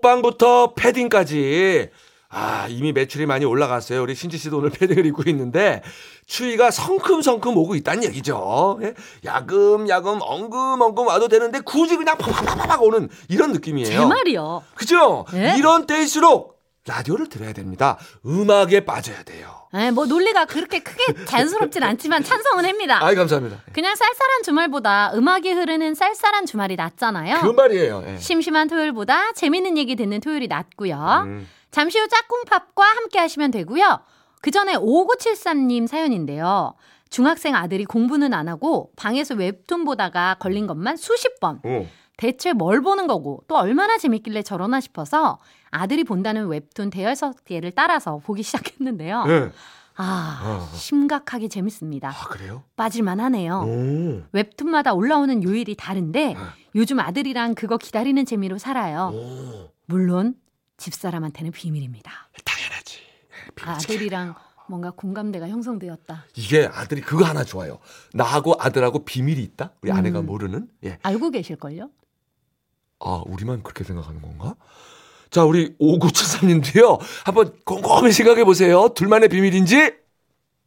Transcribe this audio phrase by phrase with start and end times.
[0.00, 1.90] 호빵부터 패딩까지
[2.32, 4.02] 아, 이미 매출이 많이 올라갔어요.
[4.02, 5.82] 우리 신지 씨도 오늘 패딩을 입고 있는데
[6.26, 8.78] 추위가 성큼성큼 오고 있다는 얘기죠.
[8.82, 8.94] 예?
[9.24, 13.88] 야금야금 엉금엉금 와도 되는데 굳이 그냥 팍팍팍팍 오는 이런 느낌이에요.
[13.88, 14.62] 제 말이요.
[14.74, 15.26] 그죠?
[15.34, 15.56] 예?
[15.58, 17.98] 이런 때일수록 라디오를 들어야 됩니다.
[18.24, 19.68] 음악에 빠져야 돼요.
[19.74, 22.98] 에, 뭐 논리가 그렇게 크게 자연스럽진 않지만 찬성은 합니다.
[23.04, 23.58] 아이 감사합니다.
[23.72, 27.40] 그냥 쌀쌀한 주말보다 음악이 흐르는 쌀쌀한 주말이 낫잖아요.
[27.40, 28.04] 그 말이에요.
[28.06, 28.16] 예.
[28.18, 31.24] 심심한 토요일보다 재밌는 얘기 듣는 토요일이 낫고요.
[31.26, 31.48] 음.
[31.70, 34.00] 잠시 후 짝꿍팝과 함께 하시면 되고요.
[34.40, 36.74] 그 전에 5973님 사연인데요.
[37.10, 41.60] 중학생 아들이 공부는 안 하고 방에서 웹툰 보다가 걸린 것만 수십 번.
[41.64, 41.86] 어.
[42.20, 45.38] 대체 뭘 보는 거고 또 얼마나 재밌길래 저러나 싶어서
[45.70, 49.24] 아들이 본다는 웹툰 대여섯 개를 따라서 보기 시작했는데요.
[49.28, 49.50] 예.
[49.96, 50.76] 아, 어.
[50.76, 52.10] 심각하게 재밌습니다.
[52.10, 52.62] 아 그래요?
[52.76, 53.62] 빠질만 하네요.
[53.66, 54.22] 오.
[54.32, 56.40] 웹툰마다 올라오는 요일이 다른데 어.
[56.74, 59.12] 요즘 아들이랑 그거 기다리는 재미로 살아요.
[59.14, 59.70] 오.
[59.86, 60.34] 물론
[60.76, 62.12] 집사람한테는 비밀입니다.
[62.44, 62.98] 당연하지.
[63.62, 64.34] 아들이랑.
[64.68, 66.26] 뭔가 공감대가 형성되었다.
[66.36, 67.78] 이게 아들이 그거 하나 좋아요.
[68.12, 69.72] 나하고 아들하고 비밀이 있다.
[69.82, 70.26] 우리 아내가 음.
[70.26, 70.68] 모르는.
[70.84, 70.98] 예.
[71.02, 71.90] 알고 계실걸요?
[73.00, 74.54] 아, 우리만 그렇게 생각하는 건가?
[75.30, 76.98] 자, 우리 5973님도요.
[77.24, 78.88] 한번 곰곰이 생각해 보세요.
[78.94, 79.94] 둘만의 비밀인지?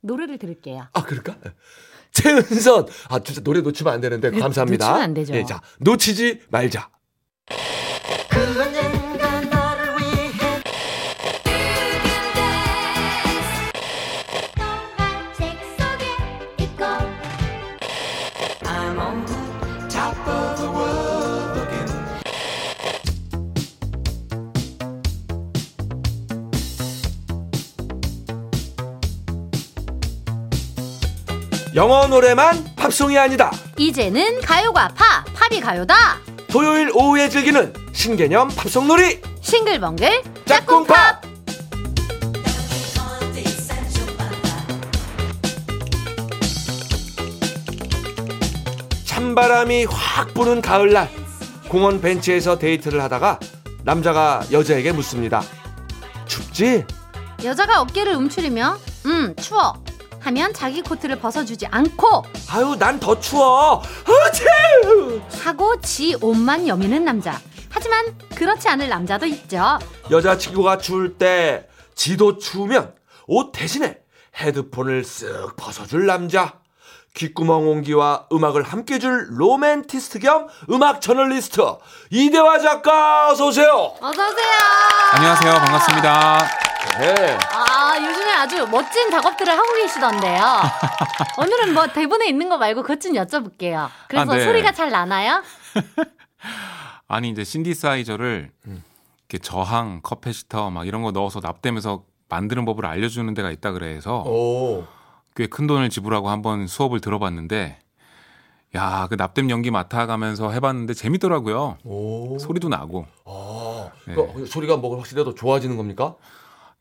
[0.01, 0.87] 노래를 들을게요.
[0.93, 1.37] 아, 그럴까?
[2.11, 2.87] 최은선.
[3.09, 4.85] 아, 진짜 노래 놓치면 안 되는데 감사합니다.
[4.87, 5.33] 놓치면 안 되죠.
[5.33, 6.89] 예, 자, 놓치지 말자.
[31.75, 33.51] 영어 노래만 팝송이 아니다.
[33.77, 36.19] 이제는 가요가 팝, 팝이 가요다.
[36.47, 39.19] 토요일 오후에 즐기는 신개념 팝송 놀이.
[39.41, 41.21] 싱글벙글 짝꿍 팝.
[49.05, 51.09] 찬바람이 확 부는 가을날
[51.69, 53.39] 공원 벤치에서 데이트를 하다가
[53.83, 55.41] 남자가 여자에게 묻습니다.
[56.27, 56.85] 춥지?
[57.43, 59.82] 여자가 어깨를 움츠리며 음 추워
[60.23, 63.81] 하면 자기 코트를 벗어주지 않고 아유 난 더 추워.
[64.07, 65.39] 어째!
[65.43, 67.39] 하고 지 옷만 여미는 남자.
[67.69, 69.79] 하지만 그렇지 않을 남자도 있죠.
[70.09, 72.93] 여자친구가 추울 때 지도 추우면
[73.27, 73.97] 옷 대신에
[74.39, 76.53] 헤드폰을 쓱 벗어줄 남자.
[77.15, 81.61] 귓구멍 온기와 음악을 함께 줄 로맨티스트 겸 음악 저널리스트
[82.09, 83.93] 이대화 작가 어서 오세요.
[84.01, 84.47] 어서 오세요.
[85.13, 85.53] 안녕하세요.
[85.53, 86.49] 반갑습니다.
[86.99, 87.37] 네.
[88.43, 90.43] 아 아주 멋진 작업들을 하고 계시던데요.
[91.39, 93.89] 오늘은 뭐 대본에 있는 거 말고 그것 좀 여쭤볼게요.
[94.09, 94.43] 그래서 아, 네.
[94.43, 95.41] 소리가 잘 나나요?
[97.07, 103.49] 아니 이제 신디사이저를 이렇게 저항, 커패시터 막 이런 거 넣어서 납땜해서 만드는 법을 알려주는 데가
[103.49, 104.85] 있다 그래서 오.
[105.37, 107.79] 꽤 큰 돈을 지불하고 한번 수업을 들어봤는데
[108.75, 111.77] 야 그 납땜 연기 맡아가면서 해봤는데 재밌더라고요.
[111.85, 112.37] 오.
[112.39, 113.05] 소리도 나고.
[113.25, 114.15] 아, 네.
[114.15, 116.15] 그 소리가 뭐 확실히 더 좋아지는 겁니까?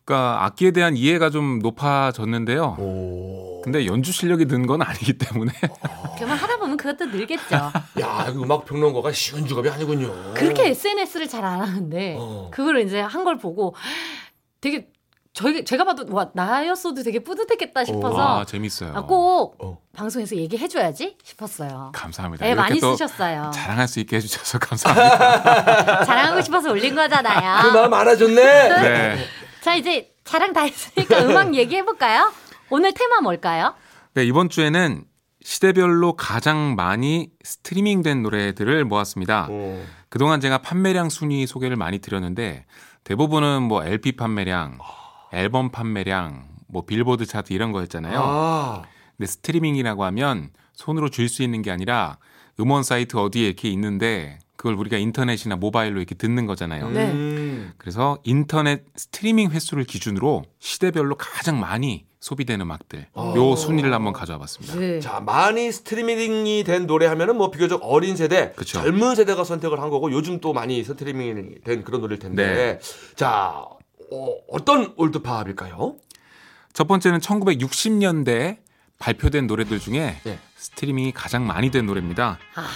[0.04, 2.76] 그러니까 악기에 대한 이해가 좀 높아졌는데요.
[2.78, 3.60] 오.
[3.62, 5.52] 근데 연주 실력이 는 건 아니기 때문에
[6.16, 7.54] 그러면 하다 보면 그것도 늘겠죠.
[8.00, 10.34] 야, 이거 음악 평론가가 쉬운 직업이 아니군요.
[10.34, 12.50] 그렇게 SNS를 잘 안 하는데 어.
[12.52, 13.74] 그걸 이제 한 걸 보고
[14.60, 14.88] 되게
[15.32, 18.92] 저희 제가 봐도 와 나였어도 되게 뿌듯했겠다 싶어서 아 재밌어요.
[18.94, 19.78] 아, 꼭 어.
[19.94, 21.92] 방송에서 얘기해 줘야지 싶었어요.
[21.94, 22.44] 감사합니다.
[22.44, 23.50] 네, 이렇게 많이 또 쓰셨어요.
[23.54, 26.04] 자랑할 수 있게 해주셔서 감사합니다.
[26.04, 27.72] 자랑하고 싶어서 올린 그 거잖아요.
[27.72, 28.68] 마음 알아줬네.
[28.82, 29.24] 네.
[29.62, 32.32] 자 이제 자랑 다 했으니까 음악 얘기해 볼까요?
[32.70, 33.74] 오늘 테마 뭘까요?
[34.14, 35.04] 네, 이번 주에는
[35.42, 39.48] 시대별로 가장 많이 스트리밍된 노래들을 모았습니다.
[39.50, 39.84] 어.
[40.08, 42.66] 그동안 제가 판매량 순위 소개를 많이 드렸는데
[43.04, 44.78] 대부분은 뭐 LP 판매량,
[45.32, 48.20] 앨범 판매량, 뭐 빌보드 차트 이런 거였잖아요.
[48.22, 48.82] 아.
[49.16, 52.18] 근데 스트리밍이라고 하면 손으로 줄 수 있는 게 아니라
[52.60, 56.88] 음원 사이트 어디에 이렇게 있는데 그걸 우리가 인터넷이나 모바일로 이렇게 듣는 거잖아요.
[56.90, 57.10] 네.
[57.10, 57.72] 음.
[57.78, 63.34] 그래서 인터넷 스트리밍 횟수를 기준으로 시대별로 가장 많이 소비되는 음악들 어.
[63.36, 64.76] 요 순위를 한번 가져와 봤습니다.
[64.76, 65.00] 네.
[65.00, 68.80] 자, 많이 스트리밍이 된 노래 하면은 뭐 비교적 어린 세대, 그쵸.
[68.80, 72.78] 젊은 세대가 선택을 한 거고 요즘 또 많이 스트리밍이 된 그런 노래일 텐데.
[73.16, 73.64] 자,
[74.12, 75.96] 어, 어떤 올드팝일까요?
[76.72, 78.58] 첫 번째는 1960년대
[79.00, 80.38] 발표된 노래들 중에 네.
[80.54, 82.38] 스트리밍이 가장 많이 된 노래입니다.
[82.54, 82.68] 아,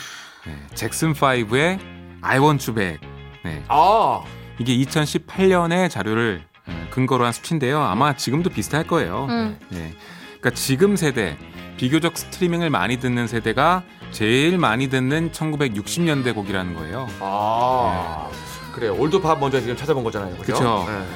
[0.46, 1.78] 네, 잭슨 5의
[2.22, 3.08] I Want You Back.
[3.44, 4.22] 네, 아,
[4.58, 7.80] 이게 2018년의 자료를 어, 근거로 한 수치인데요.
[7.82, 9.26] 아마 지금도 비슷할 거예요.
[9.28, 9.58] 음.
[9.68, 9.94] 네.
[10.40, 11.36] 그러니까 지금 세대
[11.76, 17.08] 비교적 스트리밍을 많이 듣는 세대가 제일 많이 듣는 1960년대 곡이라는 거예요.
[17.20, 18.28] 아.
[18.72, 18.94] 그래요.
[18.94, 20.36] 올드팝 먼저 지금 찾아본 거잖아요.
[20.36, 20.52] 그죠?
[20.52, 20.84] 그쵸.
[20.88, 21.06] 네.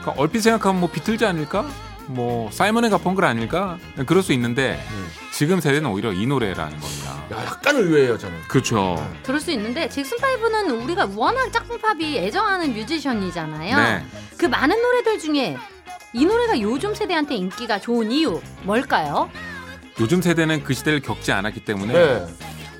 [0.00, 1.66] 그러니까 얼핏 생각하면 뭐 비틀즈 아닐까?
[2.10, 3.78] 뭐 사이먼의 가펑클 아닐까?
[4.06, 5.08] 그럴 수 있는데 음.
[5.32, 7.24] 지금 세대는 오히려 이 노래라는 겁니다.
[7.32, 8.40] 야, 약간 의외예요, 저는.
[8.48, 8.96] 그렇죠.
[9.24, 13.76] 그럴 수 있는데 잭슨 파이브는 우리가 워낙 짝꿍팝이 애정하는 뮤지션이잖아요.
[13.76, 14.04] 네.
[14.36, 15.56] 그 많은 노래들 중에
[16.12, 19.30] 이 노래가 요즘 세대한테 인기가 좋은 이유 뭘까요?
[20.00, 22.26] 요즘 세대는 그 시대를 겪지 않았기 때문에 네.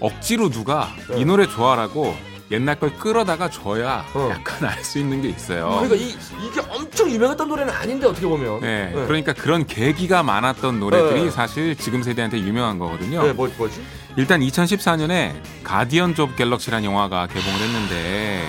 [0.01, 1.21] 억지로 누가 네.
[1.21, 2.17] 이 노래 좋아라고
[2.51, 4.29] 옛날 걸 끌어다가 줘야 어.
[4.33, 5.69] 약간 알 수 있는 게 있어요.
[5.69, 8.61] 그러니까 이, 이게 엄청 유명했던 노래는 아닌데 어떻게 보면.
[8.61, 11.31] 네, 그러니까 그런 계기가 많았던 노래들이 네.
[11.31, 13.23] 사실 지금 세대한테 유명한 거거든요.
[13.23, 13.81] 네, 뭐, 뭐지?
[14.17, 18.45] 일단 2014년에 가디언즈 오브 갤럭시라는 영화가 개봉을 했는데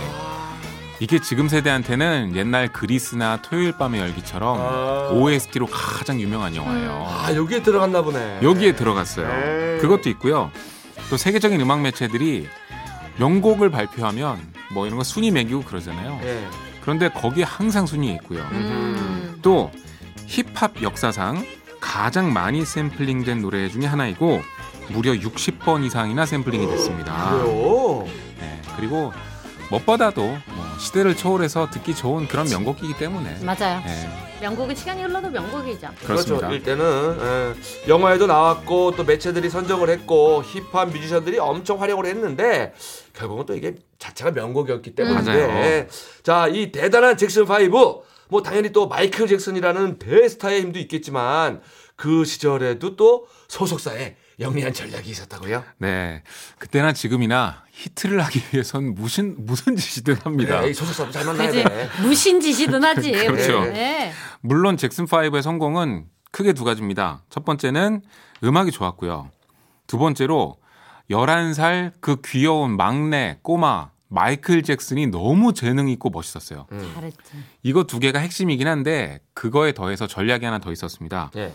[1.00, 5.10] 이게 지금 세대한테는 옛날 그리스나 토요일 밤의 열기처럼 아.
[5.14, 7.08] OST로 가장 유명한 영화예요.
[7.08, 8.40] 아, 여기에 들어갔나 보네.
[8.42, 9.28] 여기에 들어갔어요.
[9.28, 9.78] 네.
[9.82, 10.52] 그것도 있고요.
[11.10, 12.48] 또 세계적인 음악 매체들이
[13.22, 14.40] 명곡을 발표하면
[14.74, 16.20] 뭐 이런 거 순위 매기고 그러잖아요.
[16.24, 16.48] 예.
[16.82, 18.42] 그런데 거기에 항상 순위에 있고요.
[18.52, 19.38] 음.
[19.44, 19.72] 또
[20.26, 21.46] 힙합 역사상
[21.80, 24.42] 가장 많이 샘플링된 노래 중에 하나이고
[24.90, 27.32] 무려 60번 이상이나 샘플링이 됐습니다.
[27.32, 28.08] 그래요?
[28.40, 29.14] 네, 그리고
[29.70, 30.51] 무엇보다도 뭐
[30.82, 33.82] 시대를 초월해서 듣기 좋은 그런 명곡이기 때문에 맞아요.
[33.86, 34.10] 네,
[34.42, 35.90] 명곡은 시간이 흘러도 명곡이죠.
[36.04, 36.48] 그렇습니다.
[36.48, 36.56] 그렇죠.
[36.56, 42.74] 일단은 예, 영화에도 나왔고 또 매체들이 선정을 했고 힙합 뮤지션들이 엄청 활약을 했는데
[43.14, 45.48] 결국은 또 이게 자체가 명곡이었기 때문인데 음.
[45.48, 45.88] 맞아요.
[46.24, 51.62] 자이 대단한 잭슨 5뭐 당연히 또 마이클 잭슨이라는 대스타의 힘도 있겠지만
[51.96, 55.64] 그 시절에도 또 소속사에 영리한 전략이 있었다고요?
[55.78, 56.24] 네,
[56.58, 60.62] 그때나 지금이나 히트를 하기 위해선 무슨 무슨 짓이든 합니다.
[60.62, 61.90] 네, 이 소속사도 잘 만나야 돼.
[62.04, 63.12] 무신짓이든 하지.
[63.26, 63.66] 그렇죠.
[63.66, 64.14] 네.
[64.42, 67.24] 물론 잭슨 5의 성공은 크게 두 가지입니다.
[67.30, 68.02] 첫 번째는
[68.44, 69.32] 음악이 좋았고요.
[69.88, 70.58] 두 번째로
[71.10, 76.68] 11살 그 귀여운 막내 꼬마 마이클 잭슨이 너무 재능 있고 멋있었어요.
[76.94, 77.18] 잘했지.
[77.64, 81.32] 이거 두 개가 핵심이긴 한데 그거에 더해서 전략이 하나 더 있었습니다.
[81.38, 81.54] 예.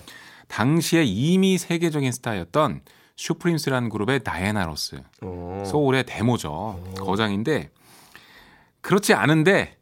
[0.49, 2.81] 당시에 이미 세계적인 스타였던
[3.17, 5.01] 슈프림스라는 그룹의 다이애나 로스.
[5.23, 5.63] 어.
[5.67, 6.81] 소울의 데모죠.
[6.99, 7.71] 거장인데
[8.83, 9.77] 그렇지 않은데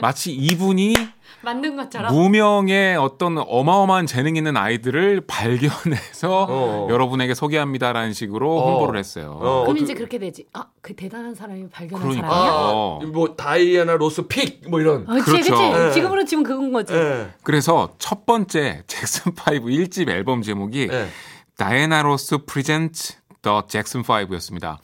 [0.00, 0.94] 마치 이분이
[1.42, 2.12] 만든 것처럼.
[2.14, 6.86] 무명의 어떤 어마어마한 재능 있는 아이들을 발견해서 어.
[6.90, 8.70] 여러분에게 소개합니다라는 식으로 어.
[8.78, 9.38] 홍보를 했어요.
[9.40, 10.46] 어, 그럼 이제 그렇게 되지.
[10.54, 12.28] 아, 그 대단한 사람이 발견한 그러니까.
[12.28, 12.52] 사람이야?
[12.52, 13.00] 아, 어.
[13.12, 15.02] 뭐 다이애나 로스 pick 뭐 이런.
[15.08, 15.50] 어, 그치, 그렇죠.
[15.54, 15.70] 그치.
[15.72, 15.90] 네.
[15.92, 16.94] 지금으로 치면 그건 거지.
[16.94, 17.28] 예.
[17.42, 19.34] 그래서 첫 번째 잭슨 5
[19.66, 21.06] 1집 앨범 제목이 예.
[21.56, 24.76] 다이애나 로스 Presents the 잭슨 5였습니다.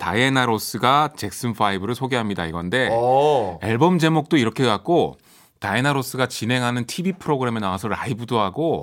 [0.00, 3.58] 다이애나 로스가 잭슨 5를 소개합니다 이건데 어.
[3.62, 5.16] 앨범 제목도 이렇게 갖고
[5.60, 8.82] 다이애나 로스가 진행하는 TV 프로그램에 나와서 라이브도 하고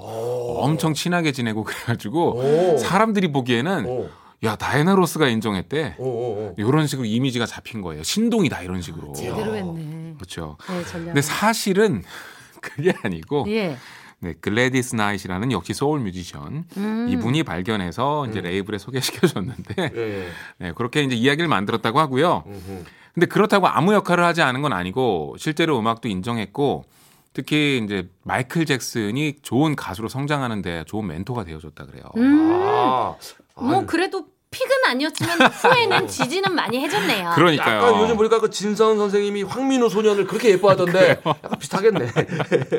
[0.64, 2.78] 엄청 친하게 지내고 그래가지고 오.
[2.78, 4.10] 사람들이 보기에는 오.
[4.46, 6.56] 야 다이애나 로스가 인정했대 오, 오, 오.
[6.58, 10.14] 이런 식으로 이미지가 잡힌 거예요 신동이다 이런 식으로 제대로 했네.
[10.16, 11.06] 그렇죠 네, 전략.
[11.08, 12.02] 근데 사실은
[12.62, 13.76] 그게 아니고 예.
[14.22, 17.08] 네, 글래디스 나이트라는 역시 소울 뮤지션 음.
[17.10, 20.28] 이분이 발견해서 이제 레이블에 소개시켜 줬는데 예, 예.
[20.58, 22.44] 네, 그렇게 이제 이야기를 만들었다고 하고요.
[22.46, 22.84] 음흠.
[23.14, 26.86] 근데 그렇다고 아무 역할을 하지 않은 건 아니고 실제로 음악도 인정했고
[27.34, 32.04] 특히 이제 마이클 잭슨이 좋은 가수로 성장하는데 좋은 멘토가 되어줬다 그래요.
[32.18, 32.50] 음.
[32.52, 33.16] 아.
[33.56, 37.32] 뭐 그래도 픽은 아니었지만 후에는 지지는 많이 해줬네요.
[37.36, 37.78] 그러니까요.
[37.78, 42.12] 약간 요즘 보니까 그 진성 선생님이 황민호 소년을 그렇게 예뻐하던데 약간 비슷하겠네.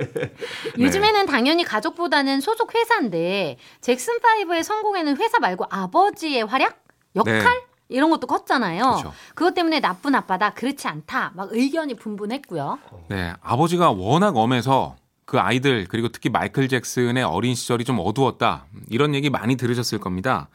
[0.78, 6.82] 요즘에는 당연히 가족보다는 소속 회사인데 잭슨 파이브의 성공에는 회사 말고 아버지의 활약,
[7.14, 7.66] 역할 네.
[7.88, 8.82] 이런 것도 컸잖아요.
[8.82, 9.12] 그렇죠.
[9.34, 12.78] 그것 때문에 나쁜 아빠다, 그렇지 않다, 막 의견이 분분했고요.
[13.08, 19.14] 네, 아버지가 워낙 엄해서 그 아이들 그리고 특히 마이클 잭슨의 어린 시절이 좀 어두웠다 이런
[19.14, 20.48] 얘기 많이 들으셨을 겁니다.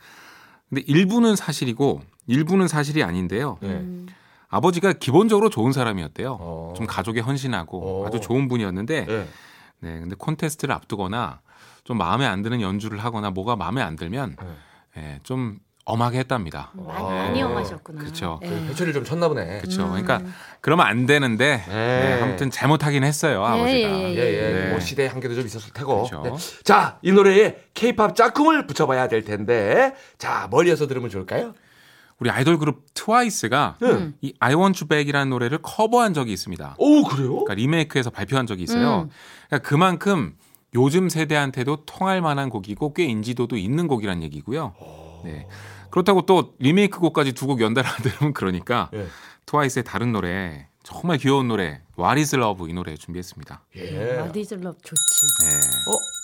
[0.69, 3.57] 근데 일부는 사실이고 일부는 사실이 아닌데요.
[3.61, 3.69] 네.
[3.69, 4.07] 음.
[4.47, 6.37] 아버지가 기본적으로 좋은 사람이었대요.
[6.39, 6.73] 어.
[6.77, 8.07] 좀 가족에 헌신하고 어.
[8.07, 9.27] 아주 좋은 분이었는데 예.
[9.79, 11.41] 네, 근데 콘테스트를 앞두거나
[11.83, 14.37] 좀 마음에 안 드는 연주를 하거나 뭐가 마음에 안 들면
[14.97, 16.71] 예, 좀 엄하게 했답니다.
[16.73, 17.03] 많이, 아.
[17.03, 18.01] 많이 엄하셨구나.
[18.01, 18.39] 그렇죠.
[18.43, 18.47] 예.
[18.47, 19.59] 회초리를 좀 쳤나 보네.
[19.59, 19.83] 그렇죠.
[19.83, 19.89] 음.
[19.89, 20.19] 그러니까
[20.59, 23.89] 그러면 안 되는데 네, 아무튼 잘못하긴 했어요 아버지가.
[23.89, 24.53] 예, 예, 예.
[24.53, 24.69] 네.
[24.71, 26.07] 뭐 시대의 한계도 좀 있었을 테고.
[26.09, 26.23] 그렇죠.
[26.23, 26.63] 네.
[26.63, 29.93] 자, 이 노래에 케이팝 짝꿍을 붙여봐야 될 텐데.
[30.17, 31.53] 자, 뭘 이어서 들으면 좋을까요?
[32.17, 34.15] 우리 아이돌 그룹 트와이스가 음.
[34.21, 36.75] 이 I Want You Back이라는 노래를 커버한 적이 있습니다.
[36.79, 37.29] 오, 그래요?
[37.29, 39.01] 그러니까 리메이크해서 발표한 적이 있어요.
[39.01, 39.09] 음.
[39.49, 40.35] 그러니까 그만큼
[40.73, 44.73] 요즘 세대한테도 통할 만한 곡이고 꽤 인지도도 있는 곡이란 얘기고요.
[45.25, 45.47] 네.
[45.91, 49.07] 그렇다고 또 리메이크 곡까지 두 곡 연달아 들으면 그러니까 예.
[49.45, 53.63] 트와이스의 다른 노래 정말 귀여운 노래 What is Love 이 노래 준비했습니다.
[53.75, 54.17] 예.
[54.19, 55.27] What is Love 좋지.
[55.43, 55.55] 네.
[55.55, 56.15] 어?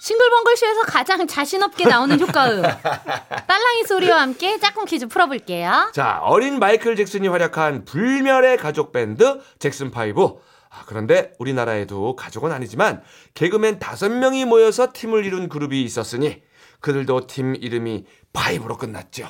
[0.00, 2.62] 싱글벙글쇼에서 가장 자신 없게 나오는 효과음.
[3.48, 5.90] 딸랑이 소리와 함께 짝꿍 퀴즈 풀어볼게요.
[5.92, 10.22] 자, 어린 마이클 잭슨이 활약한 불멸의 가족 밴드 잭슨 파이브.
[10.70, 13.02] 아, 그런데 우리나라에도 가족은 아니지만
[13.34, 16.42] 개그맨 다섯 명이 모여서 팀을 이룬 그룹이 있었으니
[16.80, 19.28] 그들도 팀 이름이 파이브로 끝났죠.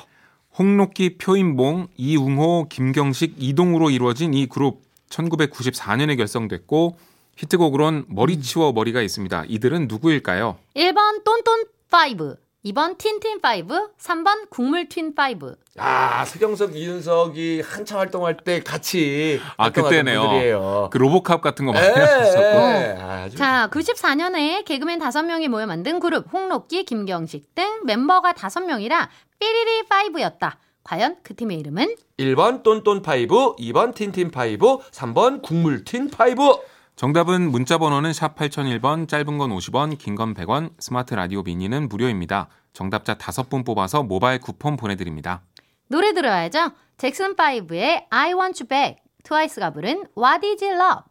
[0.57, 6.97] 홍록기, 표인봉, 이웅호, 김경식, 이동우로 이루어진 이 그룹 1994년에 결성됐고
[7.37, 9.45] 히트곡으론 머리 치워 머리가 있습니다.
[9.47, 10.57] 이들은 누구일까요?
[10.75, 15.55] 1번 똔똔 5, 2번 틴틴 5, 3번 국물 틴 5.
[15.77, 20.21] 아, 서경석, 이윤석이 한참 활동할 때 같이 아 그때네요.
[20.21, 20.89] 분들이에요.
[20.91, 22.41] 그 로보캅 같은 거 많이 예, 했었고.
[22.41, 22.97] 예.
[22.99, 29.07] 아주 자, 94년에 개그맨 5명이 모여 만든 그룹 홍록기, 김경식 등 멤버가 5명이라
[29.39, 30.53] 삐리리 5였다.
[30.83, 36.41] 과연 그 팀의 이름은 1번 똔똔 파이브, 2번 틴틴 파이브, 3번 국물 틴 파이브.
[36.97, 42.47] 정답은 문자 번호는 샵 8001번, 짧은 건 50원, 긴 건 100원, 스마트 라디오 미니는 무료입니다.
[42.73, 45.43] 정답자 5분 뽑아서 모바일 쿠폰 보내드립니다.
[45.89, 46.71] 노래 들어야죠.
[46.97, 51.03] 잭슨 5의 I Want You Back, 트와이스가 부른 What Is Love.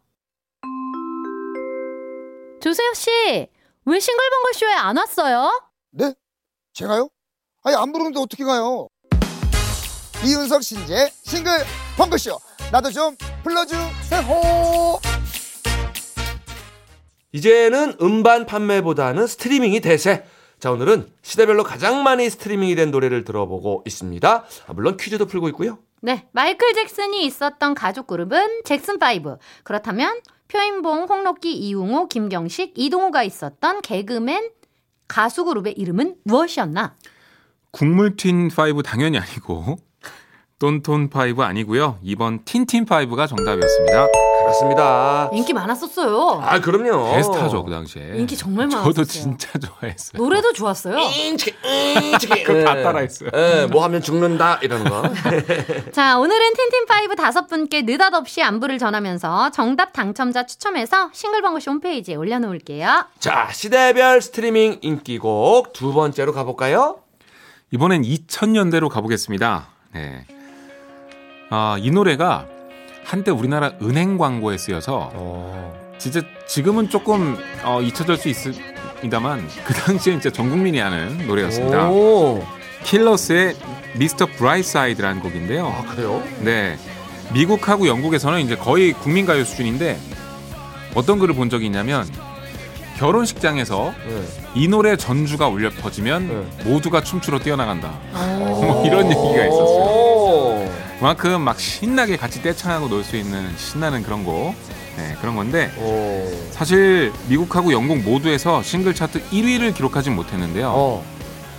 [2.61, 3.09] 조세혁 씨,
[3.85, 5.69] 왜 싱글벙글 쇼에 안 왔어요?
[5.91, 6.13] 네?
[6.73, 7.07] 제가요?
[7.63, 8.89] 아니 안 부르는데 어떻게 가요?
[10.25, 11.51] 이윤석 신재 싱글
[11.95, 12.37] 펑크쇼
[12.71, 14.23] 나도 좀 불러주세요
[17.37, 20.25] 이제는 음반 판매보다는 스트리밍이 대세.
[20.59, 24.45] 자, 오늘은 시대별로 가장 많이 스트리밍이 된 노래를 들어보고 있습니다.
[24.65, 25.77] 아, 물론 퀴즈도 풀고 있고요.
[26.01, 29.37] 네, 마이클 잭슨이 있었던 가족 그룹은 잭슨 5.
[29.63, 34.49] 그렇다면 표인봉, 홍록기, 이웅호, 김경식, 이동호가 있었던 개그맨
[35.07, 36.95] 가수 그룹의 이름은 무엇이었나?
[37.69, 39.77] 국물틴 5 당연히 아니고
[40.57, 41.99] 똔톤 5 아니고요.
[42.03, 44.26] 2번 틴틴 5가 정답이었습니다.
[44.47, 45.29] 그렇습니다.
[45.33, 46.41] 인기 많았었어요.
[46.43, 47.13] 아, 그럼요.
[47.15, 48.13] 베스트하죠 그 당시에.
[48.15, 48.93] 인기 정말 많았어요.
[48.93, 50.21] 저도 진짜 좋아했어요.
[50.23, 50.97] 노래도 좋았어요.
[50.97, 51.57] 인치기,
[52.11, 52.43] 인치기.
[52.43, 53.29] 그거 다 따라했어요.
[53.33, 55.03] 예, 뭐 하면 죽는다, 이러는 거.
[55.91, 63.05] 자, 오늘은 틴틴5 다섯 분께 느닷없이 안부를 전하면서 정답 당첨자 추첨해서 싱글벙글쇼 홈페이지에 올려놓을게요.
[63.19, 66.99] 자, 시대별 스트리밍 인기곡 두 번째로 가볼까요?
[67.71, 69.67] 이번엔 2000년대로 가보겠습니다.
[69.93, 70.25] 네.
[71.49, 72.45] 아, 이 노래가
[73.07, 75.13] 한때 우리나라 은행 광고에 쓰여서
[75.97, 81.89] 진짜 지금은 조금 어, 잊혀질 수 있습니다만 그 당시에 진짜 전 국민이 아는 노래였습니다.
[81.89, 82.45] 오,
[82.83, 83.55] 킬러스의
[83.95, 84.25] Mr.
[84.25, 85.67] Brightside라는 곡인데요.
[85.67, 86.21] 아, 그래요?
[86.41, 86.77] 네.
[87.33, 89.97] 미국하고 영국에서는 이제 거의 국민 가요 수준인데
[90.93, 92.05] 어떤 글을 본 적이 있냐면
[92.97, 94.21] 결혼식장에서 네.
[94.55, 96.63] 이 노래 전주가 울려 퍼지면 네.
[96.69, 97.93] 모두가 춤추러 뛰어나간다.
[98.11, 99.66] 뭐 이런 얘기가 있었어요.
[100.97, 100.99] 오.
[100.99, 104.55] 그만큼 막 신나게 같이 떼창하고 놀 수 있는 신나는 그런 곡.
[104.97, 106.27] 네, 그런 건데 오.
[106.51, 110.71] 사실 미국하고 영국 모두에서 싱글 차트 1위를 기록하진 못했는데요.
[110.73, 111.05] 어.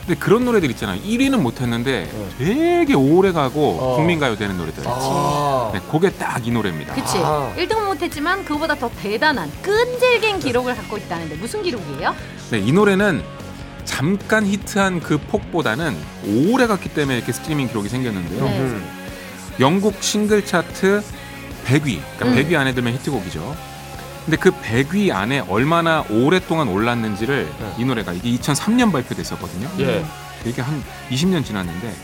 [0.00, 1.00] 근데 그런 노래들 있잖아요.
[1.02, 3.97] 1위는 못했는데 되게 오래 가고 어.
[3.97, 4.83] 국민가요 되는 노래들.
[4.87, 5.71] 아.
[5.73, 6.95] 네, 그게 딱 이 노래입니다.
[6.95, 7.18] 그치?
[7.18, 7.52] 아.
[7.57, 12.14] 1등은 못했지만 그보다 더 대단한 끈질긴 기록을 갖고 있다는데 무슨 기록이에요?
[12.50, 13.23] 네, 이 노래는
[13.85, 15.97] 잠깐 히트한 그 폭보다는
[16.50, 18.45] 오래 갔기 때문에 이렇게 스트리밍 기록이 생겼는데요.
[18.45, 18.59] 네.
[18.59, 18.98] 음.
[19.61, 21.03] 영국 싱글 차트
[21.67, 22.35] 100위, 그러니까 음.
[22.37, 23.57] 100위 안에 들면 히트곡이죠.
[24.25, 27.75] 근데 그 100위 안에 얼마나 오랫동안 올랐는지를 네.
[27.79, 29.71] 이 노래가 이게 2003년 발표됐었거든요.
[29.81, 30.05] 예.
[30.45, 31.95] 이게 한 20년 지났는데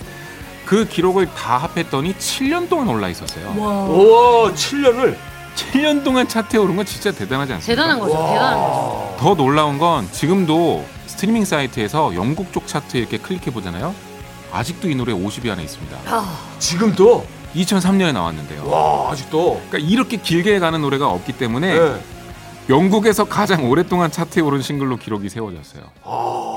[0.64, 3.49] 그 기록을 다 합했더니 7년 동안 올라 있었어요.
[3.50, 5.16] 오, 7년을.
[5.54, 7.82] 7년 동안 차트에 오른 건 진짜 대단하지 않습니까?
[7.82, 8.12] 대단한 거죠.
[8.26, 9.16] 대단한 거죠.
[9.20, 13.94] 더 놀라운 건 지금도 스트리밍 사이트에서 영국 쪽 차트 이렇게 클릭해 보잖아요.
[14.50, 15.99] 아직도 이 노래 50위 안에 있습니다.
[16.06, 17.25] 아, 지금도?
[17.54, 18.68] 2003년에 나왔는데요.
[18.68, 19.62] 와, 아직도.
[19.68, 22.00] 그러니까 이렇게 길게 가는 노래가 없기 때문에 네.
[22.68, 25.82] 영국에서 가장 오랫동안 차트에 오른 싱글로 기록이 세워졌어요.
[26.02, 26.53] 아.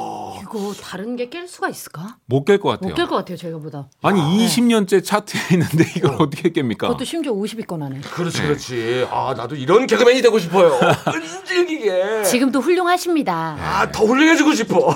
[0.56, 2.18] 이거 다른 게 깰 수가 있을까?
[2.26, 2.90] 못 깰 것 같아요.
[2.90, 3.90] 못 깰 것 같아요, 제가 보다.
[4.02, 6.18] 아니 20년째 차트에 있는데 이걸 어.
[6.30, 6.78] 떻게 깹니까?
[6.88, 8.00] 그것도 심지어 50위권 안에.
[8.02, 8.48] 그렇지, 네.
[8.48, 9.08] 그렇지.
[9.12, 10.78] 아, 나도 이런 개그맨이 되고 싶어요.
[11.12, 12.24] 끈질기게.
[12.24, 13.58] 지금도 훌륭하십니다.
[13.60, 14.96] 아, 더 훌륭해지고 싶어.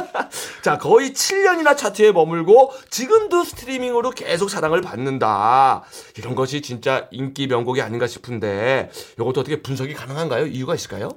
[0.62, 5.84] 자, 거의 7년이나 차트에 머물고 지금도 스트리밍으로 계속 사랑을 받는다.
[6.16, 10.46] 이런 것이 진짜 인기 명곡이 아닌가 싶은데 이것도 어떻게 분석이 가능한가요?
[10.46, 11.10] 이유가 있을까요?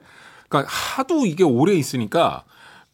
[0.50, 2.44] 그러니까 하도 이게 오래 있으니까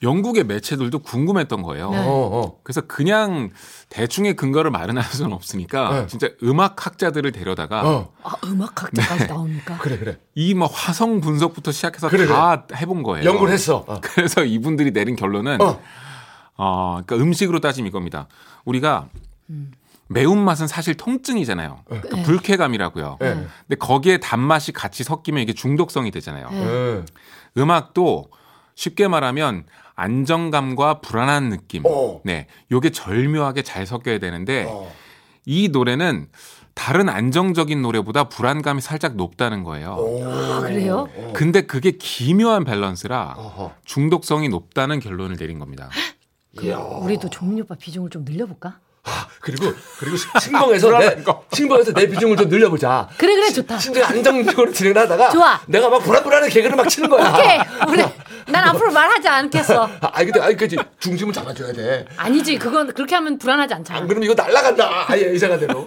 [0.03, 1.91] 영국의 매체들도 궁금했던 거예요.
[1.91, 1.97] 네.
[1.99, 2.57] 어, 어.
[2.63, 3.51] 그래서 그냥
[3.89, 6.07] 대충의 근거를 마련할 수는 없으니까 네.
[6.07, 8.11] 진짜 음악 학자들을 데려다가 어.
[8.23, 9.77] 아, 음악 학자까지 나옵니까?
[9.77, 10.17] 그래, 그래.
[10.35, 13.25] 이 뭐 화성 분석부터 시작해서 그래, 다 해본 거예요.
[13.29, 13.83] 연구를 했어.
[13.87, 13.99] 어.
[14.01, 15.79] 그래서 이분들이 내린 결론은 어.
[16.57, 18.27] 어, 그러니까 음식으로 따지면 이겁니다.
[18.65, 19.07] 우리가
[20.07, 21.79] 매운맛은 사실 통증이잖아요.
[21.85, 22.23] 그러니까 네.
[22.23, 23.17] 불쾌감이라고요.
[23.21, 23.33] 네.
[23.67, 26.49] 근데 거기에 단맛이 같이 섞이면 이게 중독성이 되잖아요.
[26.49, 26.65] 네.
[26.65, 27.01] 네.
[27.57, 28.25] 음악도
[28.81, 31.83] 쉽게 말하면 안정감과 불안한 느낌.
[31.85, 32.19] 어.
[32.23, 32.47] 네.
[32.71, 34.91] 요게 절묘하게 잘 섞여야 되는데 어.
[35.45, 36.27] 이 노래는
[36.73, 39.97] 다른 안정적인 노래보다 불안감이 살짝 높다는 거예요.
[40.25, 41.07] 아, 그래요?
[41.33, 43.73] 근데 그게 기묘한 밸런스라 어허.
[43.85, 45.89] 중독성이 높다는 결론을 내린 겁니다.
[46.63, 46.77] 이야.
[46.77, 48.79] 우리도 종민 오빠 비중을 좀 늘려볼까?
[49.03, 51.23] 아, 그리고 그리고 싱벙에서 내
[51.53, 53.09] 싱벙에서 내 비중을 좀 늘려보자.
[53.17, 53.77] 그래 그래 좋다.
[53.79, 55.59] 심지어 안정적으로 진행하다가 좋아.
[55.67, 57.31] 내가 막 불안불안한 개그를 막 치는 거야.
[57.31, 57.59] 오케이
[57.89, 58.03] 우리
[58.51, 59.89] 난 앞으로 말하지 않겠어.
[60.01, 62.05] 아, 아니 근데 아니 그지 중심을 잡아줘야 돼.
[62.17, 64.01] 아니지 그건 그렇게 하면 불안하지 안 않잖아.
[64.05, 65.05] 그러면 이거 날라간다.
[65.11, 65.85] 아예 이상한 대로.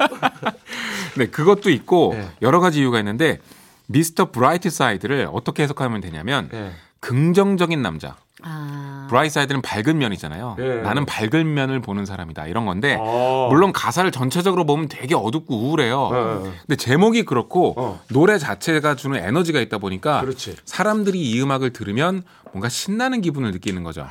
[1.16, 2.28] 네, 그것도 있고 네.
[2.42, 3.38] 여러 가지 이유가 있는데
[3.86, 4.30] Mr.
[4.30, 6.73] Brightside를 어떻게 해석하면 되냐면 네.
[7.00, 8.16] 긍정적인 남자.
[8.46, 10.56] 아 bright side는 밝은 면이잖아요.
[10.58, 10.76] 네.
[10.82, 12.46] 나는 밝은 면을 보는 사람이다.
[12.46, 13.48] 이런 건데 어.
[13.50, 16.10] 물론 가사를 전체적으로 보면 되게 어둡고 우울해요.
[16.44, 16.50] 네.
[16.66, 18.00] 근데 제목이 그렇고 어.
[18.08, 20.56] 노래 자체가 주는 에너지가 있다 보니까 그렇지.
[20.64, 22.22] 사람들이 이 음악을 들으면
[22.52, 24.06] 뭔가 신나는 기분을 느끼는 거죠.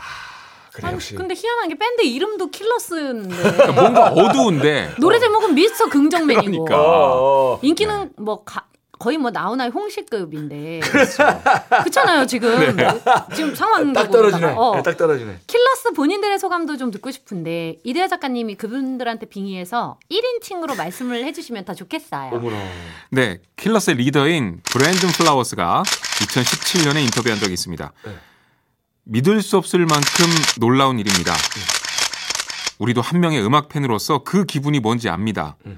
[0.74, 0.98] 그래 아니.
[1.16, 6.75] 근데 희한한 게 밴드 이름도 킬러스인데 그러니까 뭔가 어두운데 노래 제목은 미스터 긍정맨이고 그러니까.
[6.82, 7.60] 어.
[7.62, 8.66] 인기는 뭐 가-
[9.04, 12.78] 거의 뭐 나훈아의 홍시급인데 그렇잖아요 지금
[13.36, 14.54] 지금 상황 딱 떨어지네.
[14.56, 14.76] 어.
[14.78, 15.40] 네, 딱 떨어지네.
[15.46, 22.32] 킬러스 본인들의 소감도 좀 듣고 싶은데 이대화 작가님이 그분들한테 빙의해서 1인칭으로 말씀을 해주시면 더 좋겠어요.
[22.32, 22.58] 어머나.
[23.10, 27.92] 네, 킬러스의 리더인 브랜든 플라워스가 2017년에 인터뷰한 적이 있습니다.
[28.06, 28.12] 네.
[29.04, 30.26] 믿을 수 없을 만큼
[30.62, 31.34] 놀라운 일입니다.
[32.80, 35.58] 우리도 한 명의 음악 팬으로서 그 기분이 뭔지 압니다.
[35.66, 35.78] 음.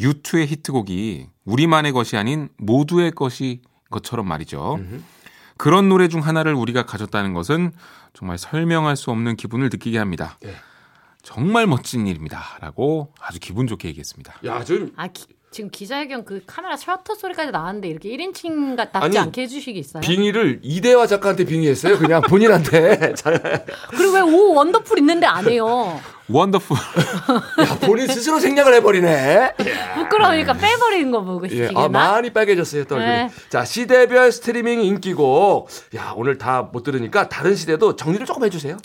[0.00, 4.76] U2의 히트곡이 우리만의 것이 아닌 모두의 것이 것처럼 말이죠.
[4.76, 5.02] 음흠.
[5.56, 7.72] 그런 노래 중 하나를 우리가 가졌다는 것은
[8.14, 10.38] 정말 설명할 수 없는 기분을 느끼게 합니다.
[10.44, 10.54] 예.
[11.22, 12.40] 정말 멋진 일입니다.
[12.60, 14.34] 라고 아주 기분 좋게 얘기했습니다.
[14.44, 19.42] 야, 좀아 기- 지금 기자회견 그 카메라 셔터 소리까지 나왔는데 이렇게 1인칭 같지 아니, 않게
[19.42, 20.02] 해주시겠어요?
[20.02, 21.96] 빙의를 이대화 작가한테 빙의했어요.
[21.98, 23.14] 그냥 본인한테.
[23.16, 25.98] 잘- 그리고 왜 오 원더풀 있는데 안 해요?
[26.28, 26.76] Wonderful.
[27.64, 29.54] 야, 본인 스스로 생략을 해버리네.
[29.96, 31.80] 부끄러우니까 빼버리는 거 보고 예, 싶으시겠나?
[31.82, 33.10] 아, 많이 빨개졌어요, 또 얼굴이.
[33.10, 33.30] 네.
[33.48, 35.68] 자, 시대별 스트리밍 인기곡.
[35.96, 38.76] 야, 오늘 다 못 들으니까 다른 시대도 정리를 조금 해주세요.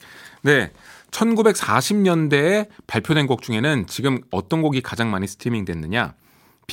[0.43, 0.71] 네.
[1.11, 6.13] 1940년대에 발표된 곡 중에는 지금 어떤 곡이 가장 많이 스트리밍 됐느냐?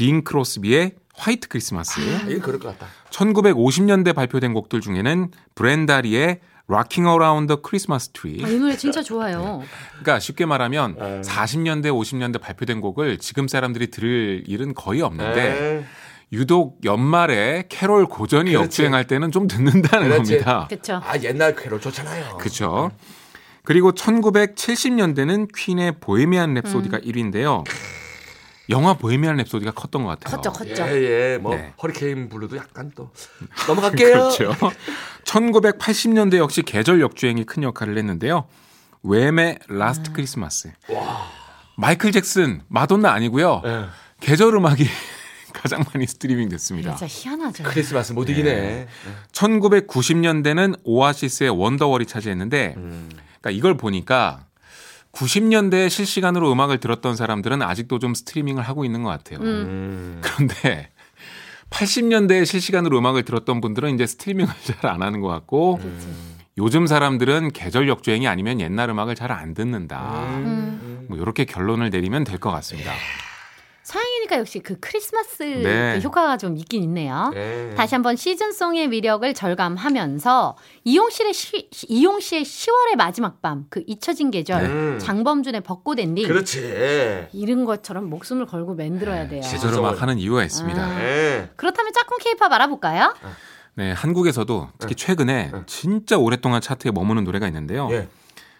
[0.00, 2.00] 빙 크로스비의 White Christmas.
[2.00, 2.90] 아, 이게 그럴 것 같다.
[3.10, 8.42] 1950년대 발표된 곡들 중에는 브렌다 리의 Rocking Around the Christmas Tree.
[8.42, 9.62] 아, 이 노래 진짜 좋아요.
[9.90, 11.20] 그러니까 쉽게 말하면 네.
[11.20, 15.84] 40년대, 50년대 발표된 곡을 지금 사람들이 들을 일은 거의 없는데 네.
[16.32, 18.64] 유독 연말에 캐롤 고전이 그렇지.
[18.64, 20.30] 역주행할 때는 좀 듣는다는 그렇지.
[20.30, 20.66] 겁니다.
[20.66, 21.02] 그렇죠.
[21.04, 22.38] 아, 옛날 캐롤 좋잖아요.
[22.38, 22.90] 그렇죠.
[23.64, 27.64] 그리고 1970년대는 퀸의 Bohemian Rhapsody가 1위인데요.
[28.70, 30.36] 영화 Bohemian Rhapsody가 컸던 것 같아요.
[30.36, 30.82] 컸죠, 컸죠.
[30.84, 31.38] 예, 예.
[31.38, 31.72] 뭐, 네.
[31.82, 33.10] 허리케인 블루도 약간 또.
[33.66, 34.30] 넘어갈게요.
[34.36, 34.54] 그렇죠.
[35.24, 38.46] 1980년대 역시 계절 역주행이 큰 역할을 했는데요.
[39.02, 40.72] 웸의 Last Christmas.
[41.76, 43.62] 마이클 잭슨, 마돈나 아니고요.
[43.64, 43.84] 예.
[44.20, 44.86] 계절 음악이
[45.52, 46.94] 가장 많이 스트리밍 됐습니다.
[46.94, 47.64] 진짜 희한하죠.
[47.64, 48.86] 크리스마스 못 이기네.
[49.32, 53.08] 1990년대는 오아시스의 Wonderwall이 차지했는데 음.
[53.40, 54.46] 그러니까 이걸 보니까
[55.12, 59.40] 90년대에 실시간으로 음악을 들었던 사람들은 아직도 좀 스트리밍을 하고 있는 것 같아요.
[59.40, 59.44] 음.
[59.44, 60.20] 음.
[60.22, 60.90] 그런데
[61.70, 65.80] 80년대에 실시간으로 음악을 들었던 분들은 이제 스트리밍을 잘 안 하는 것 같고
[66.58, 70.24] 요즘 사람들은 계절 역주행이 아니면 옛날 음악을 잘 안 듣는다.
[70.36, 71.06] 음.
[71.08, 72.92] 뭐 이렇게 결론을 내리면 될 것 같습니다.
[74.30, 75.94] 서양이니까 역시 그 크리스마스 네.
[75.94, 77.32] 그 효과가 좀 있긴 있네요.
[77.34, 77.74] 예.
[77.76, 84.30] 다시 한번 시즌송의 위력을 절감하면서 이용 씨의 시, 이용 씨의 10월의 마지막 밤, 그 잊혀진
[84.30, 84.98] 계절, 음.
[85.00, 87.28] 장범준의 벚꽃 엔딩 그렇지.
[87.32, 89.42] 이런 것처럼 목숨을 걸고 만들어야 돼요.
[89.42, 90.80] 계절 음악 하는 이유가 있습니다.
[90.80, 91.02] 아.
[91.02, 91.50] 예.
[91.56, 93.14] 그렇다면 짝꿍 케이팝 알아볼까요?
[93.74, 97.88] 네, 한국에서도 특히 최근에 진짜 오랫동안 차트에 머무는 노래가 있는데요.
[97.90, 98.08] 예.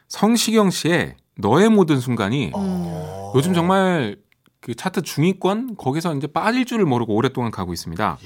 [0.09, 3.33] 성시경 씨의 너의 모든 순간이 어.
[3.35, 4.16] 요즘 정말
[4.61, 8.18] 그 차트 중위권 거기서 이제 빠질 줄을 모르고 오랫동안 가고 있습니다.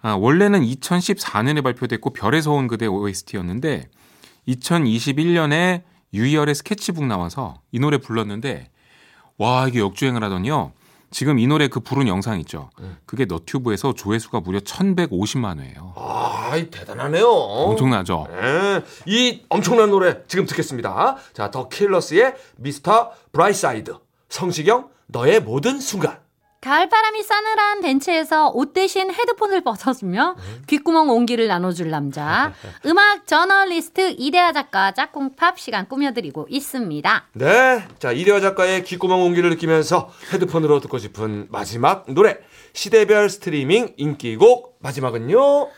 [0.00, 3.88] 아, 원래는 2014년에 발표됐고 별에서 온 그대 OST였는데
[4.48, 5.82] 2021년에
[6.14, 8.70] 유희열의 스케치북 나와서 이 노래 불렀는데
[9.36, 10.72] 와 이게 역주행을 하더니요.
[11.10, 12.70] 지금 이 노래 그 부른 영상 있죠.
[13.06, 15.94] 그게 너튜브에서 조회수가 무려 1,150만 회예요.
[15.96, 17.26] 아, 이 대단하네요.
[17.26, 18.26] 엄청나죠.
[18.30, 18.82] 예.
[19.06, 21.16] 이 엄청난 노래 지금 듣겠습니다.
[21.32, 23.12] 자, 더 킬러스의 Mr.
[23.32, 23.94] Brightside.
[24.28, 26.18] 성시경 너의 모든 순간.
[26.60, 30.34] 가을바람이 싸늘한 벤치에서 옷 대신 헤드폰을 벗어주며
[30.66, 32.52] 귓구멍 온기를 나눠줄 남자
[32.84, 37.26] 음악 저널리스트 이대화 작가 짝꿍팝 시간 꾸며드리고 있습니다.
[37.34, 37.84] 네.
[38.00, 42.38] 자, 이대화 작가의 귓구멍 온기를 느끼면서 헤드폰으로 듣고 싶은 마지막 노래.
[42.72, 45.68] 시대별 스트리밍 인기곡 마지막은요.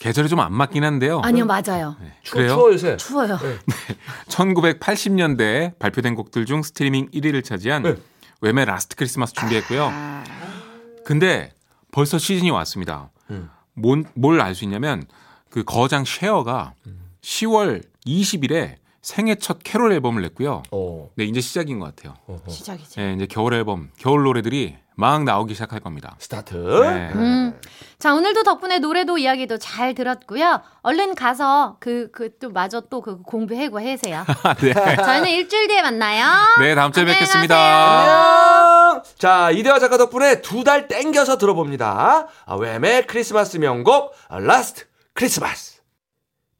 [0.00, 1.20] 계절이 좀 안 맞긴 한데요.
[1.24, 1.96] 아니요, 맞아요.
[2.00, 2.54] 네, 추- 그래요?
[2.54, 2.96] 추워 요새.
[2.98, 3.38] 추워요.
[4.28, 7.94] 1980년대에 발표된 곡들 중 스트리밍 1위를 차지한 네.
[8.42, 9.88] 웸의 Last Christmas 준비했고요.
[9.92, 10.24] 아,
[11.04, 11.52] 근데
[11.92, 13.10] 벌써 시즌이 왔습니다.
[13.30, 13.50] 음.
[14.14, 15.04] 뭘 알 수 있냐면
[15.50, 16.74] 그 거장 쉐어가
[17.22, 20.62] 10월 20일에 생애 첫 캐롤 앨범을 냈고요.
[20.70, 21.10] 어.
[21.16, 22.14] 네, 이제 시작인 것 같아요.
[22.48, 22.96] 시작이지.
[22.96, 26.14] 네, 이제 겨울 앨범, 겨울 노래들이 막 나오기 시작할 겁니다.
[26.18, 26.54] 스타트.
[26.54, 27.10] 네.
[27.14, 27.58] 음.
[27.98, 30.60] 자, 오늘도 덕분에 노래도 이야기도 잘 들었고요.
[30.82, 34.24] 얼른 가서 그, 그, 또 마저 또 그 공부 해고 해세요.
[34.60, 34.72] 네.
[34.96, 36.26] 저희는 일주일 뒤에 만나요.
[36.60, 37.56] 네, 다음 주에 안녕히 뵙겠습니다.
[38.90, 39.02] 안녕.
[39.18, 42.28] 자, 이대화 작가 덕분에 두 달 땡겨서 들어봅니다.
[42.46, 44.84] 아, 웸의 크리스마스 명곡 Last
[45.14, 45.79] 크리스마스.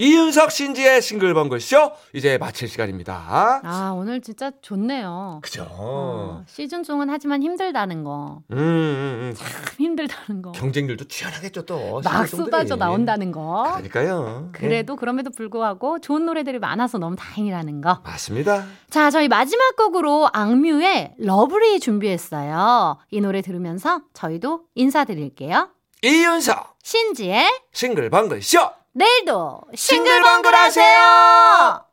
[0.04, 3.60] 이윤석 신지의 싱글벙글쇼 이제 마칠 시간입니다.
[3.62, 5.40] 아, 오늘 진짜 좋네요.
[5.42, 5.66] 그죠?
[5.70, 8.40] 어, 시즌송은 하지만 힘들다는 거.
[8.50, 9.34] 음, 음, 음.
[9.36, 10.52] 참 힘들다는 거.
[10.52, 12.00] 경쟁률도 치열하겠죠 또.
[12.02, 12.26] 막.
[12.26, 13.64] 쏟아져 나온다는 거.
[13.74, 14.48] 그러니까요.
[14.52, 18.00] 그래도 그럼에도 불구하고 좋은 노래들이 많아서 너무 다행이라는 거.
[18.02, 18.64] 예, 맞습니다.
[18.88, 22.96] 자, 저희 마지막 곡으로 악뮤의 러브리 준비했어요.
[23.10, 25.68] 이 노래 들으면서 저희도 인사드릴게요.
[26.02, 31.89] 이윤석 신지의 싱글벙글쇼 내일도 싱글벙글 하세요.